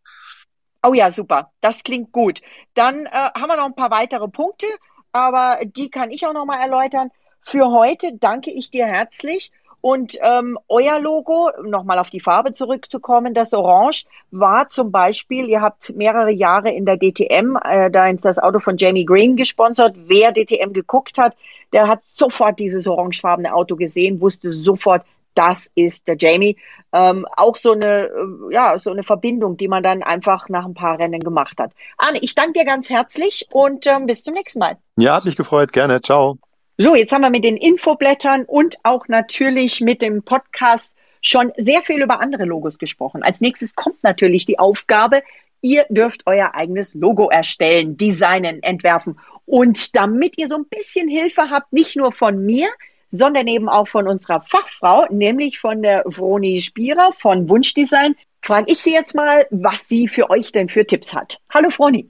Oh 0.85 0.93
ja, 0.93 1.11
super. 1.11 1.51
Das 1.61 1.83
klingt 1.83 2.11
gut. 2.11 2.41
Dann 2.73 3.05
äh, 3.05 3.09
haben 3.11 3.47
wir 3.47 3.57
noch 3.57 3.65
ein 3.65 3.75
paar 3.75 3.91
weitere 3.91 4.27
Punkte, 4.29 4.67
aber 5.11 5.59
die 5.63 5.89
kann 5.89 6.11
ich 6.11 6.25
auch 6.25 6.33
nochmal 6.33 6.61
erläutern. 6.61 7.11
Für 7.41 7.71
heute 7.71 8.17
danke 8.17 8.51
ich 8.51 8.71
dir 8.71 8.85
herzlich 8.85 9.51
und 9.83 10.17
ähm, 10.21 10.57
euer 10.69 10.97
Logo, 11.01 11.51
nochmal 11.61 11.99
auf 11.99 12.09
die 12.09 12.21
Farbe 12.21 12.53
zurückzukommen, 12.53 13.33
das 13.33 13.51
Orange 13.51 14.05
war 14.31 14.69
zum 14.69 14.93
Beispiel, 14.93 15.49
ihr 15.49 15.59
habt 15.59 15.93
mehrere 15.93 16.31
Jahre 16.31 16.71
in 16.71 16.85
der 16.85 16.95
DTM, 16.95 17.57
äh, 17.61 17.91
da 17.91 18.07
ist 18.07 18.23
das 18.23 18.39
Auto 18.39 18.59
von 18.59 18.77
Jamie 18.77 19.03
Green 19.03 19.35
gesponsert. 19.35 19.97
Wer 20.07 20.31
DTM 20.31 20.71
geguckt 20.71 21.17
hat, 21.17 21.35
der 21.73 21.89
hat 21.89 21.99
sofort 22.05 22.59
dieses 22.59 22.87
orangefarbene 22.87 23.53
Auto 23.53 23.75
gesehen, 23.75 24.21
wusste 24.21 24.51
sofort, 24.51 25.03
das 25.35 25.69
ist 25.75 26.07
der 26.07 26.15
Jamie. 26.17 26.55
Ähm, 26.93 27.27
auch 27.35 27.57
so 27.57 27.73
eine, 27.73 28.05
äh, 28.05 28.53
ja, 28.53 28.79
so 28.79 28.89
eine 28.89 29.03
Verbindung, 29.03 29.57
die 29.57 29.67
man 29.67 29.83
dann 29.83 30.01
einfach 30.01 30.47
nach 30.47 30.63
ein 30.63 30.75
paar 30.75 30.97
Rennen 30.97 31.19
gemacht 31.19 31.59
hat. 31.59 31.73
Arne, 31.97 32.19
ich 32.21 32.35
danke 32.35 32.53
dir 32.53 32.65
ganz 32.65 32.89
herzlich 32.89 33.49
und 33.51 33.85
ähm, 33.85 34.05
bis 34.05 34.23
zum 34.23 34.33
nächsten 34.33 34.59
Mal. 34.59 34.75
Ja, 34.95 35.15
hat 35.15 35.25
mich 35.25 35.35
gefreut. 35.35 35.73
Gerne. 35.73 36.01
Ciao. 36.01 36.37
So, 36.77 36.95
jetzt 36.95 37.11
haben 37.11 37.21
wir 37.21 37.29
mit 37.29 37.43
den 37.43 37.55
Infoblättern 37.55 38.45
und 38.45 38.77
auch 38.81 39.07
natürlich 39.07 39.79
mit 39.81 40.01
dem 40.01 40.23
Podcast 40.23 40.95
schon 41.21 41.51
sehr 41.55 41.83
viel 41.83 42.01
über 42.01 42.19
andere 42.19 42.45
Logos 42.45 42.79
gesprochen. 42.79 43.21
Als 43.21 43.41
nächstes 43.41 43.75
kommt 43.75 44.03
natürlich 44.03 44.47
die 44.47 44.57
Aufgabe, 44.57 45.21
ihr 45.61 45.85
dürft 45.89 46.23
euer 46.25 46.55
eigenes 46.55 46.95
Logo 46.95 47.29
erstellen, 47.29 47.95
designen, 47.95 48.63
entwerfen. 48.63 49.19
Und 49.45 49.95
damit 49.95 50.39
ihr 50.39 50.47
so 50.47 50.55
ein 50.55 50.65
bisschen 50.65 51.07
Hilfe 51.07 51.51
habt, 51.51 51.71
nicht 51.73 51.95
nur 51.95 52.11
von 52.11 52.43
mir, 52.43 52.69
sondern 53.11 53.47
eben 53.47 53.69
auch 53.69 53.87
von 53.87 54.07
unserer 54.07 54.41
Fachfrau, 54.41 55.05
nämlich 55.11 55.59
von 55.59 55.83
der 55.83 56.03
Vroni 56.07 56.59
Spierer 56.59 57.13
von 57.13 57.49
Wunschdesign, 57.49 58.15
frage 58.41 58.71
ich 58.71 58.79
sie 58.79 58.93
jetzt 58.93 59.13
mal, 59.13 59.45
was 59.51 59.87
sie 59.87 60.07
für 60.07 60.31
euch 60.31 60.51
denn 60.51 60.69
für 60.69 60.87
Tipps 60.87 61.13
hat. 61.13 61.39
Hallo 61.53 61.69
Vroni. 61.69 62.09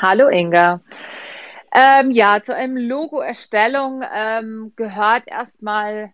Hallo 0.00 0.28
Inga. 0.28 0.80
Ähm, 1.72 2.10
ja, 2.10 2.42
zu 2.42 2.54
einem 2.54 2.76
Logo-Erstellung 2.76 4.02
ähm, 4.12 4.72
gehört 4.76 5.28
erstmal, 5.28 6.12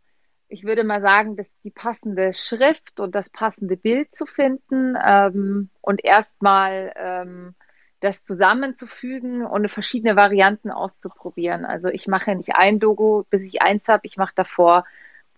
ich 0.49 0.65
würde 0.65 0.85
mal 0.85 1.01
sagen, 1.01 1.37
dass 1.37 1.47
die 1.65 1.71
passende 1.71 2.35
Schrift 2.35 3.01
und 3.01 3.15
das 3.15 3.31
passende 3.31 3.77
Bild 3.77 4.15
zu 4.15 4.27
finden 4.27 4.97
ähm, 5.03 5.71
und 5.81 6.05
erstmal 6.05 6.93
ähm, 6.97 7.55
das 8.01 8.23
zusammenzufügen 8.23 9.47
und 9.47 9.71
verschiedene 9.71 10.15
Varianten 10.15 10.71
auszuprobieren. 10.71 11.65
Also 11.65 11.89
ich 11.89 12.07
mache 12.07 12.35
nicht 12.35 12.55
ein 12.55 12.79
Logo, 12.79 13.27
bis 13.31 13.43
ich 13.43 13.63
eins 13.63 13.89
habe. 13.89 14.03
Ich 14.05 14.19
mache 14.19 14.35
davor 14.35 14.85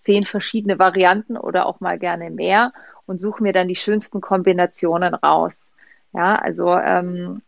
zehn 0.02 0.24
verschiedene 0.24 0.78
Varianten 0.78 1.36
oder 1.36 1.66
auch 1.66 1.80
mal 1.80 1.98
gerne 1.98 2.30
mehr 2.30 2.72
und 3.06 3.18
suche 3.18 3.42
mir 3.42 3.52
dann 3.52 3.68
die 3.68 3.76
schönsten 3.76 4.20
Kombinationen 4.20 5.14
raus. 5.14 5.56
Ja, 6.12 6.34
also 6.36 6.74
ähm, 6.76 7.42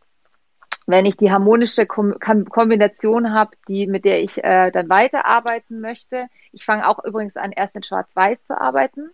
wenn 0.90 1.06
ich 1.06 1.16
die 1.16 1.30
harmonische 1.30 1.86
Kom 1.86 2.14
Kombination 2.18 3.32
habe, 3.32 3.52
die 3.68 3.86
mit 3.86 4.04
der 4.04 4.22
ich 4.22 4.42
äh, 4.42 4.70
dann 4.70 4.88
weiterarbeiten 4.88 5.80
möchte. 5.80 6.26
Ich 6.52 6.64
fange 6.64 6.88
auch 6.88 7.04
übrigens 7.04 7.36
an, 7.36 7.52
erst 7.52 7.76
in 7.76 7.82
Schwarz-Weiß 7.82 8.44
zu 8.44 8.60
arbeiten 8.60 9.10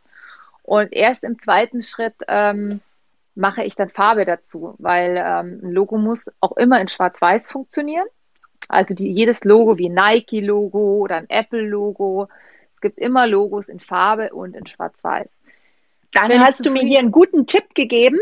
und 0.62 0.92
erst 0.92 1.22
im 1.22 1.38
zweiten 1.38 1.80
Schritt 1.80 2.14
ähm, 2.26 2.80
mache 3.36 3.62
ich 3.62 3.76
dann 3.76 3.88
Farbe 3.88 4.24
dazu, 4.24 4.74
weil 4.78 5.16
ähm, 5.16 5.60
ein 5.62 5.72
Logo 5.72 5.96
muss 5.96 6.30
auch 6.40 6.56
immer 6.56 6.80
in 6.80 6.88
Schwarz-Weiß 6.88 7.46
funktionieren. 7.46 8.06
Also 8.68 8.94
die, 8.94 9.12
jedes 9.12 9.44
Logo 9.44 9.78
wie 9.78 9.88
Nike-Logo 9.88 10.96
oder 10.96 11.16
ein 11.16 11.30
Apple-Logo. 11.30 12.28
Es 12.74 12.80
gibt 12.80 12.98
immer 12.98 13.26
Logos 13.26 13.68
in 13.68 13.78
Farbe 13.78 14.32
und 14.32 14.56
in 14.56 14.66
Schwarz-Weiß. 14.66 15.28
Dann 16.12 16.30
Wenn 16.30 16.40
hast 16.40 16.64
du 16.64 16.70
mir 16.70 16.82
hier 16.82 16.98
einen 16.98 17.12
guten 17.12 17.46
Tipp 17.46 17.74
gegeben. 17.74 18.18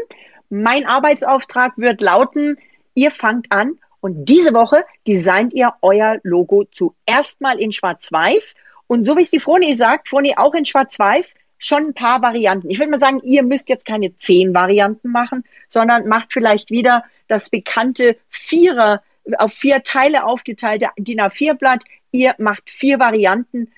Mein 0.50 0.84
Arbeitsauftrag 0.84 1.78
wird 1.78 2.00
lauten, 2.00 2.58
ihr 2.94 3.10
fangt 3.10 3.50
an 3.50 3.78
und 4.00 4.26
diese 4.26 4.52
Woche 4.52 4.84
designt 5.06 5.54
ihr 5.54 5.74
euer 5.82 6.18
Logo 6.22 6.64
zuerst 6.64 7.40
mal 7.40 7.58
in 7.58 7.72
Schwarz-Weiß. 7.72 8.56
Und 8.86 9.06
so 9.06 9.16
wie 9.16 9.22
es 9.22 9.30
die 9.30 9.40
Froni 9.40 9.72
sagt, 9.74 10.08
Froni 10.08 10.34
auch 10.36 10.54
in 10.54 10.64
Schwarz-Weiß, 10.64 11.36
schon 11.58 11.84
ein 11.86 11.94
paar 11.94 12.20
Varianten. 12.20 12.70
Ich 12.70 12.78
würde 12.78 12.90
mal 12.90 13.00
sagen, 13.00 13.20
ihr 13.22 13.42
müsst 13.42 13.68
jetzt 13.68 13.86
keine 13.86 14.16
zehn 14.16 14.54
Varianten 14.54 15.10
machen, 15.10 15.44
sondern 15.68 16.06
macht 16.06 16.32
vielleicht 16.32 16.70
wieder 16.70 17.04
das 17.28 17.48
bekannte 17.48 18.18
Vierer, 18.28 19.02
auf 19.38 19.54
vier 19.54 19.82
Teile 19.82 20.24
aufgeteilte 20.24 20.88
DIN 20.98 21.20
A4-Blatt. 21.20 21.84
Ihr 22.10 22.34
macht 22.38 22.68
vier 22.68 22.98
Varianten, 22.98 23.72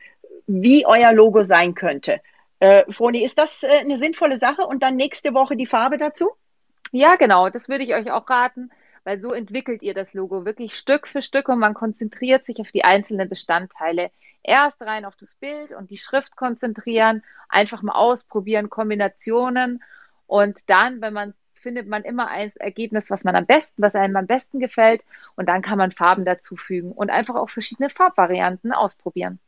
wie 0.47 0.87
euer 0.87 1.13
Logo 1.13 1.45
sein 1.45 1.75
könnte. 1.75 2.21
Äh, 2.59 2.91
Froni, 2.91 3.25
ist 3.25 3.39
das 3.39 3.63
äh, 3.63 3.69
eine 3.81 3.99
sinnvolle 3.99 4.39
Sache? 4.39 4.63
Und 4.63 4.83
dann 4.83 4.97
nächste 4.97 5.35
Woche 5.35 5.57
die 5.57 5.67
Farbe 5.67 5.99
dazu? 5.99 6.31
Ja, 6.91 7.17
genau. 7.17 7.49
Das 7.51 7.69
würde 7.69 7.85
ich 7.85 7.95
euch 7.95 8.11
auch 8.11 8.29
raten, 8.29 8.71
weil 9.07 9.21
so 9.21 9.33
entwickelt 9.33 9.83
ihr 9.83 9.95
das 9.95 10.15
Logo 10.15 10.45
wirklich 10.45 10.77
Stück 10.77 11.07
für 11.07 11.23
Stück 11.23 11.49
und 11.49 11.61
man 11.61 11.75
konzentriert 11.75 12.45
sich 12.45 12.59
auf 12.59 12.73
die 12.73 12.83
einzelnen 12.83 13.29
Bestandteile. 13.29 14.11
Erst 14.43 14.83
rein 14.83 15.05
auf 15.05 15.15
das 15.15 15.37
Bild 15.37 15.71
und 15.71 15.93
die 15.93 15.97
Schrift 15.97 16.35
konzentrieren, 16.35 17.23
einfach 17.49 17.83
mal 17.83 17.95
ausprobieren, 17.95 18.69
Kombinationen. 18.69 19.81
Und 20.27 20.69
dann, 20.69 21.01
wenn 21.01 21.13
man 21.15 21.35
findet 21.55 21.87
man 21.87 22.03
immer 22.03 22.27
ein 22.27 22.51
Ergebnis, 22.57 23.09
was 23.09 23.23
man 23.23 23.37
am 23.37 23.47
besten, 23.47 23.81
was 23.81 23.95
einem 23.95 24.17
am 24.17 24.27
besten 24.27 24.59
gefällt. 24.59 25.03
Und 25.37 25.49
dann 25.49 25.63
kann 25.63 25.79
man 25.79 25.93
Farben 25.93 26.25
dazufügen 26.25 26.91
und 26.91 27.09
einfach 27.09 27.37
auch 27.37 27.51
verschiedene 27.51 27.91
Farbvarianten 27.91 28.73
ausprobieren. 28.73 29.39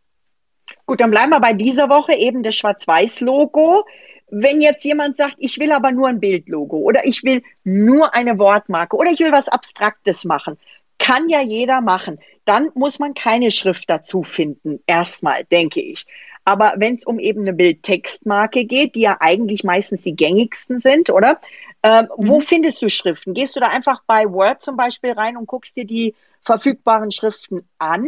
Gut, 0.88 1.02
dann 1.02 1.10
bleiben 1.10 1.28
wir 1.28 1.40
bei 1.40 1.52
dieser 1.52 1.90
Woche 1.90 2.14
eben 2.14 2.42
das 2.42 2.54
Schwarz-Weiß-Logo. 2.54 3.84
Wenn 4.30 4.62
jetzt 4.62 4.86
jemand 4.86 5.18
sagt, 5.18 5.34
ich 5.36 5.58
will 5.58 5.70
aber 5.70 5.92
nur 5.92 6.08
ein 6.08 6.18
Bildlogo 6.18 6.78
oder 6.78 7.06
ich 7.06 7.22
will 7.24 7.42
nur 7.62 8.14
eine 8.14 8.38
Wortmarke 8.38 8.96
oder 8.96 9.10
ich 9.10 9.20
will 9.20 9.30
was 9.30 9.48
Abstraktes 9.48 10.24
machen, 10.24 10.56
kann 10.98 11.28
ja 11.28 11.42
jeder 11.42 11.82
machen. 11.82 12.18
Dann 12.46 12.70
muss 12.74 12.98
man 13.00 13.12
keine 13.12 13.50
Schrift 13.50 13.90
dazu 13.90 14.22
finden, 14.22 14.82
erstmal, 14.86 15.44
denke 15.44 15.82
ich. 15.82 16.06
Aber 16.46 16.72
wenn 16.78 16.94
es 16.94 17.04
um 17.04 17.18
eben 17.18 17.42
eine 17.42 17.52
Bildtextmarke 17.52 18.64
geht, 18.64 18.94
die 18.94 19.02
ja 19.02 19.18
eigentlich 19.20 19.64
meistens 19.64 20.04
die 20.04 20.16
gängigsten 20.16 20.80
sind, 20.80 21.10
oder? 21.10 21.38
Ähm, 21.82 22.08
mhm. 22.16 22.28
Wo 22.28 22.40
findest 22.40 22.80
du 22.80 22.88
Schriften? 22.88 23.34
Gehst 23.34 23.56
du 23.56 23.60
da 23.60 23.66
einfach 23.66 24.00
bei 24.06 24.24
Word 24.24 24.62
zum 24.62 24.78
Beispiel 24.78 25.12
rein 25.12 25.36
und 25.36 25.48
guckst 25.48 25.76
dir 25.76 25.84
die 25.84 26.14
verfügbaren 26.40 27.12
Schriften 27.12 27.68
an? 27.76 28.06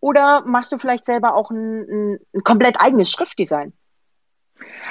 Oder 0.00 0.42
machst 0.42 0.72
du 0.72 0.78
vielleicht 0.78 1.06
selber 1.06 1.34
auch 1.34 1.50
ein, 1.50 1.80
ein, 1.82 2.18
ein 2.34 2.42
komplett 2.42 2.80
eigenes 2.80 3.10
Schriftdesign? 3.10 3.72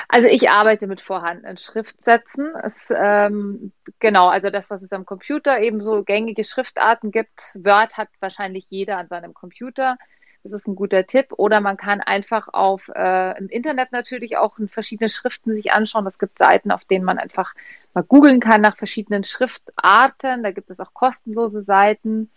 Also 0.08 0.30
ich 0.30 0.50
arbeite 0.50 0.88
mit 0.88 1.02
vorhandenen 1.02 1.58
Schriftsätzen. 1.58 2.54
Es, 2.64 2.88
ähm, 2.90 3.74
genau, 4.00 4.28
also 4.28 4.50
das, 4.50 4.70
was 4.70 4.82
es 4.82 4.92
am 4.92 5.06
Computer 5.06 5.60
eben 5.60 5.84
so 5.84 6.04
gängige 6.04 6.44
Schriftarten 6.44 7.12
gibt. 7.12 7.40
Word 7.56 7.98
hat 7.98 8.10
wahrscheinlich 8.20 8.68
jeder 8.70 8.98
an 8.98 9.08
seinem 9.08 9.34
Computer. 9.34 9.98
Das 10.44 10.54
ist 10.54 10.68
ein 10.68 10.76
guter 10.76 11.06
Tipp. 11.06 11.34
Oder 11.36 11.60
man 11.60 11.76
kann 11.76 12.00
einfach 12.00 12.48
auf 12.54 12.90
äh, 12.96 13.38
im 13.38 13.50
Internet 13.50 13.92
natürlich 13.92 14.38
auch 14.38 14.58
verschiedene 14.68 15.10
Schriften 15.10 15.54
sich 15.54 15.74
anschauen. 15.74 16.08
Es 16.08 16.20
gibt 16.20 16.38
Seiten, 16.38 16.72
auf 16.72 16.86
denen 16.86 17.04
man 17.04 17.18
einfach 17.18 17.54
mal 17.94 18.04
googeln 18.04 18.40
kann 18.40 18.62
nach 18.62 18.78
verschiedenen 18.78 19.26
Schriftarten. 19.26 20.44
Da 20.44 20.52
gibt 20.52 20.72
es 20.72 20.80
auch 20.80 20.94
kostenlose 20.94 21.64
Seiten, 21.64 22.32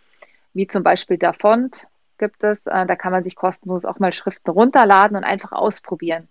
wie 0.53 0.67
zum 0.67 0.83
Beispiel 0.83 1.17
Dafont 1.17 1.87
gibt 2.21 2.43
es. 2.45 2.57
Äh, 2.65 2.85
da 2.85 2.95
kann 2.95 3.11
man 3.11 3.25
sich 3.25 3.35
kostenlos 3.35 3.83
auch 3.83 3.99
mal 3.99 4.13
Schriften 4.13 4.51
runterladen 4.51 5.17
und 5.17 5.25
einfach 5.25 5.51
ausprobieren. 5.51 6.29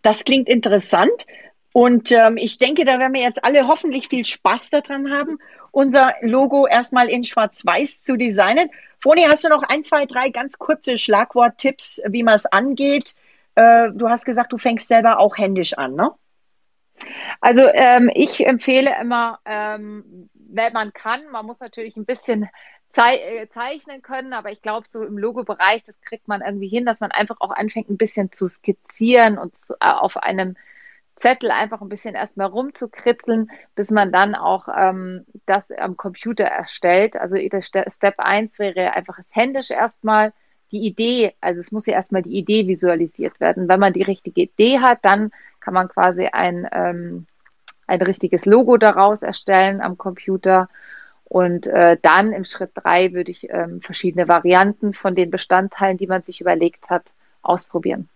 Das 0.00 0.24
klingt 0.24 0.48
interessant. 0.48 1.26
Und 1.72 2.10
ähm, 2.12 2.36
ich 2.36 2.58
denke, 2.58 2.84
da 2.84 2.98
werden 2.98 3.12
wir 3.12 3.22
jetzt 3.22 3.44
alle 3.44 3.68
hoffentlich 3.68 4.08
viel 4.08 4.24
Spaß 4.24 4.70
daran 4.70 5.12
haben, 5.12 5.38
unser 5.70 6.14
Logo 6.20 6.66
erstmal 6.66 7.08
in 7.08 7.22
Schwarz-Weiß 7.22 8.02
zu 8.02 8.16
designen. 8.16 8.70
Froni, 8.98 9.22
hast 9.28 9.44
du 9.44 9.48
noch 9.48 9.62
ein, 9.62 9.84
zwei, 9.84 10.06
drei 10.06 10.30
ganz 10.30 10.58
kurze 10.58 10.96
Schlagworttipps, 10.96 12.00
wie 12.08 12.22
man 12.22 12.34
es 12.34 12.46
angeht? 12.46 13.14
Äh, 13.54 13.90
du 13.92 14.08
hast 14.08 14.24
gesagt, 14.24 14.52
du 14.52 14.58
fängst 14.58 14.88
selber 14.88 15.18
auch 15.18 15.36
händisch 15.36 15.74
an, 15.74 15.94
ne? 15.94 16.12
Also 17.40 17.62
ähm, 17.72 18.10
ich 18.12 18.44
empfehle 18.46 18.94
immer, 19.00 19.38
ähm, 19.44 20.28
wenn 20.34 20.72
man 20.72 20.92
kann, 20.92 21.20
man 21.30 21.46
muss 21.46 21.60
natürlich 21.60 21.96
ein 21.96 22.04
bisschen 22.04 22.48
äh, 22.96 23.48
zeichnen 23.48 24.02
können, 24.02 24.32
aber 24.32 24.50
ich 24.50 24.62
glaube, 24.62 24.86
so 24.88 25.04
im 25.04 25.18
Logo-Bereich, 25.18 25.84
das 25.84 26.00
kriegt 26.00 26.28
man 26.28 26.42
irgendwie 26.42 26.68
hin, 26.68 26.84
dass 26.84 27.00
man 27.00 27.12
einfach 27.12 27.36
auch 27.40 27.50
anfängt, 27.50 27.88
ein 27.88 27.96
bisschen 27.96 28.32
zu 28.32 28.48
skizzieren 28.48 29.38
und 29.38 29.56
zu, 29.56 29.74
äh, 29.74 29.90
auf 29.90 30.16
einem 30.16 30.56
Zettel 31.16 31.50
einfach 31.50 31.80
ein 31.82 31.88
bisschen 31.88 32.14
erstmal 32.14 32.48
rumzukritzeln, 32.48 33.50
bis 33.74 33.90
man 33.90 34.10
dann 34.10 34.34
auch 34.34 34.68
ähm, 34.74 35.26
das 35.46 35.70
am 35.70 35.96
Computer 35.96 36.44
erstellt. 36.44 37.16
Also 37.16 37.36
Step 37.36 38.14
1 38.18 38.58
wäre 38.58 38.94
einfach 38.94 39.18
das 39.18 39.26
händisch 39.30 39.70
erstmal 39.70 40.32
die 40.72 40.86
Idee, 40.86 41.34
also 41.40 41.60
es 41.60 41.72
muss 41.72 41.86
ja 41.86 41.94
erstmal 41.94 42.22
die 42.22 42.36
Idee 42.38 42.66
visualisiert 42.66 43.40
werden. 43.40 43.68
Wenn 43.68 43.80
man 43.80 43.92
die 43.92 44.02
richtige 44.02 44.42
Idee 44.42 44.78
hat, 44.78 45.04
dann 45.04 45.30
kann 45.58 45.74
man 45.74 45.88
quasi 45.88 46.26
ein, 46.26 46.66
ähm, 46.72 47.26
ein 47.86 48.00
richtiges 48.02 48.46
Logo 48.46 48.76
daraus 48.76 49.20
erstellen 49.20 49.80
am 49.80 49.98
Computer 49.98 50.68
und 51.30 51.68
äh, 51.68 51.96
dann 52.02 52.32
im 52.32 52.44
Schritt 52.44 52.72
drei 52.74 53.12
würde 53.12 53.30
ich 53.30 53.48
ähm, 53.50 53.80
verschiedene 53.80 54.26
Varianten 54.26 54.92
von 54.92 55.14
den 55.14 55.30
Bestandteilen, 55.30 55.96
die 55.96 56.08
man 56.08 56.22
sich 56.22 56.40
überlegt 56.40 56.90
hat, 56.90 57.04
ausprobieren. 57.40 58.08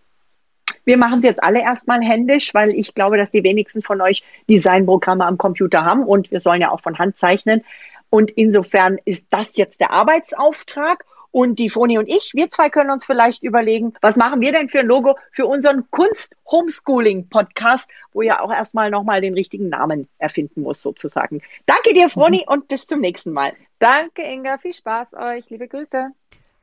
Wir 0.85 0.99
machen 0.99 1.21
es 1.21 1.25
jetzt 1.25 1.43
alle 1.43 1.61
erstmal 1.61 2.03
händisch, 2.03 2.53
weil 2.55 2.71
ich 2.71 2.93
glaube, 2.93 3.17
dass 3.17 3.31
die 3.31 3.45
wenigsten 3.45 3.83
von 3.83 4.01
euch 4.01 4.25
Designprogramme 4.51 5.25
am 5.25 5.39
Computer 5.39 5.85
haben 5.85 6.03
und 6.03 6.33
wir 6.33 6.41
sollen 6.41 6.61
ja 6.61 6.73
auch 6.73 6.81
von 6.81 6.99
Hand 6.99 7.17
zeichnen. 7.17 7.63
Und 8.11 8.33
insofern 8.33 8.99
ist 9.05 9.27
das 9.31 9.57
jetzt 9.57 9.79
der 9.79 9.93
Arbeitsauftrag. 9.93 11.05
Und 11.35 11.59
die 11.59 11.69
Froni 11.69 11.99
und 11.99 12.07
ich, 12.07 12.31
wir 12.35 12.49
zwei 12.49 12.71
können 12.71 12.93
uns 12.93 13.05
vielleicht 13.05 13.43
überlegen, 13.43 13.95
was 14.01 14.15
machen 14.15 14.41
wir 14.41 14.53
denn 14.53 14.69
für 14.69 14.79
ein 14.79 14.87
Logo 14.87 15.19
für 15.33 15.47
unseren 15.47 15.91
Kunst-Homeschooling-Podcast, 15.91 17.91
wo 18.13 18.23
ja 18.23 18.39
auch 18.39 18.53
erstmal 18.53 18.89
nochmal 18.89 19.21
den 19.21 19.35
richtigen 19.35 19.69
Namen 19.69 20.07
erfinden 20.19 20.63
muss, 20.63 20.81
sozusagen. 20.81 21.43
Danke 21.67 21.93
dir, 21.93 22.09
Froni, 22.09 22.45
mhm. 22.47 22.53
und 22.53 22.69
bis 22.69 22.87
zum 22.87 23.01
nächsten 23.01 23.33
Mal. 23.33 23.53
Danke, 23.81 24.23
Inga. 24.23 24.59
Viel 24.59 24.75
Spaß 24.75 25.15
euch. 25.15 25.51
Liebe 25.51 25.67
Grüße. 25.67 26.13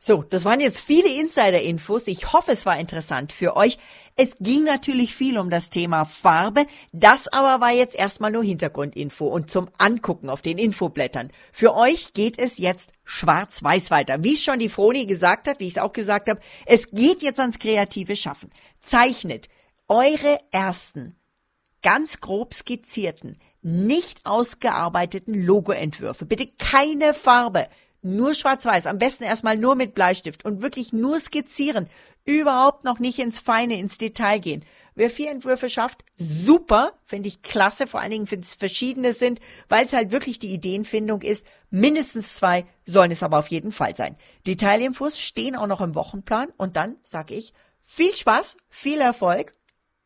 So, 0.03 0.23
das 0.23 0.45
waren 0.45 0.59
jetzt 0.59 0.81
viele 0.81 1.09
Insider-Infos. 1.09 2.07
Ich 2.07 2.33
hoffe, 2.33 2.53
es 2.53 2.65
war 2.65 2.79
interessant 2.79 3.31
für 3.31 3.55
euch. 3.55 3.77
Es 4.15 4.35
ging 4.39 4.63
natürlich 4.63 5.13
viel 5.13 5.37
um 5.37 5.51
das 5.51 5.69
Thema 5.69 6.05
Farbe. 6.05 6.65
Das 6.91 7.27
aber 7.27 7.63
war 7.63 7.71
jetzt 7.71 7.93
erstmal 7.93 8.31
nur 8.31 8.43
Hintergrundinfo 8.43 9.27
und 9.27 9.51
zum 9.51 9.69
Angucken 9.77 10.31
auf 10.31 10.41
den 10.41 10.57
Infoblättern. 10.57 11.29
Für 11.53 11.75
euch 11.75 12.13
geht 12.13 12.39
es 12.39 12.57
jetzt 12.57 12.89
schwarz-weiß 13.03 13.91
weiter. 13.91 14.23
Wie 14.23 14.35
schon 14.37 14.57
die 14.57 14.69
Froni 14.69 15.05
gesagt 15.05 15.47
hat, 15.47 15.59
wie 15.59 15.67
ich 15.67 15.75
es 15.75 15.81
auch 15.81 15.93
gesagt 15.93 16.29
habe, 16.29 16.39
es 16.65 16.89
geht 16.89 17.21
jetzt 17.21 17.39
ans 17.39 17.59
kreative 17.59 18.15
Schaffen. 18.15 18.49
Zeichnet 18.79 19.49
eure 19.87 20.39
ersten, 20.49 21.15
ganz 21.83 22.21
grob 22.21 22.55
skizzierten, 22.55 23.37
nicht 23.61 24.25
ausgearbeiteten 24.25 25.35
Logoentwürfe. 25.35 26.25
Bitte 26.25 26.47
keine 26.57 27.13
Farbe 27.13 27.67
nur 28.01 28.33
schwarz-weiß, 28.33 28.87
am 28.87 28.97
besten 28.97 29.23
erstmal 29.23 29.57
nur 29.57 29.75
mit 29.75 29.93
Bleistift 29.93 30.45
und 30.45 30.61
wirklich 30.61 30.93
nur 30.93 31.19
skizzieren, 31.19 31.87
überhaupt 32.25 32.83
noch 32.83 32.99
nicht 32.99 33.19
ins 33.19 33.39
Feine, 33.39 33.77
ins 33.79 33.97
Detail 33.97 34.39
gehen. 34.39 34.65
Wer 34.93 35.09
vier 35.09 35.31
Entwürfe 35.31 35.69
schafft, 35.69 36.03
super, 36.17 36.93
finde 37.05 37.29
ich 37.29 37.41
klasse, 37.41 37.87
vor 37.87 38.01
allen 38.01 38.11
Dingen, 38.11 38.29
wenn 38.29 38.41
es 38.41 38.55
verschiedene 38.55 39.13
sind, 39.13 39.39
weil 39.69 39.85
es 39.85 39.93
halt 39.93 40.11
wirklich 40.11 40.37
die 40.37 40.53
Ideenfindung 40.53 41.21
ist. 41.21 41.45
Mindestens 41.69 42.35
zwei 42.35 42.65
sollen 42.85 43.11
es 43.11 43.23
aber 43.23 43.39
auf 43.39 43.47
jeden 43.47 43.71
Fall 43.71 43.95
sein. 43.95 44.17
Detailinfos 44.45 45.17
stehen 45.17 45.55
auch 45.55 45.67
noch 45.67 45.79
im 45.79 45.95
Wochenplan 45.95 46.49
und 46.57 46.75
dann 46.75 46.97
sage 47.03 47.35
ich 47.35 47.53
viel 47.81 48.13
Spaß, 48.13 48.57
viel 48.69 48.99
Erfolg. 48.99 49.53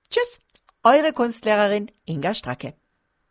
Tschüss, 0.10 0.40
eure 0.84 1.14
Kunstlehrerin 1.14 1.92
Inga 2.06 2.36
Stracke. 2.36 2.76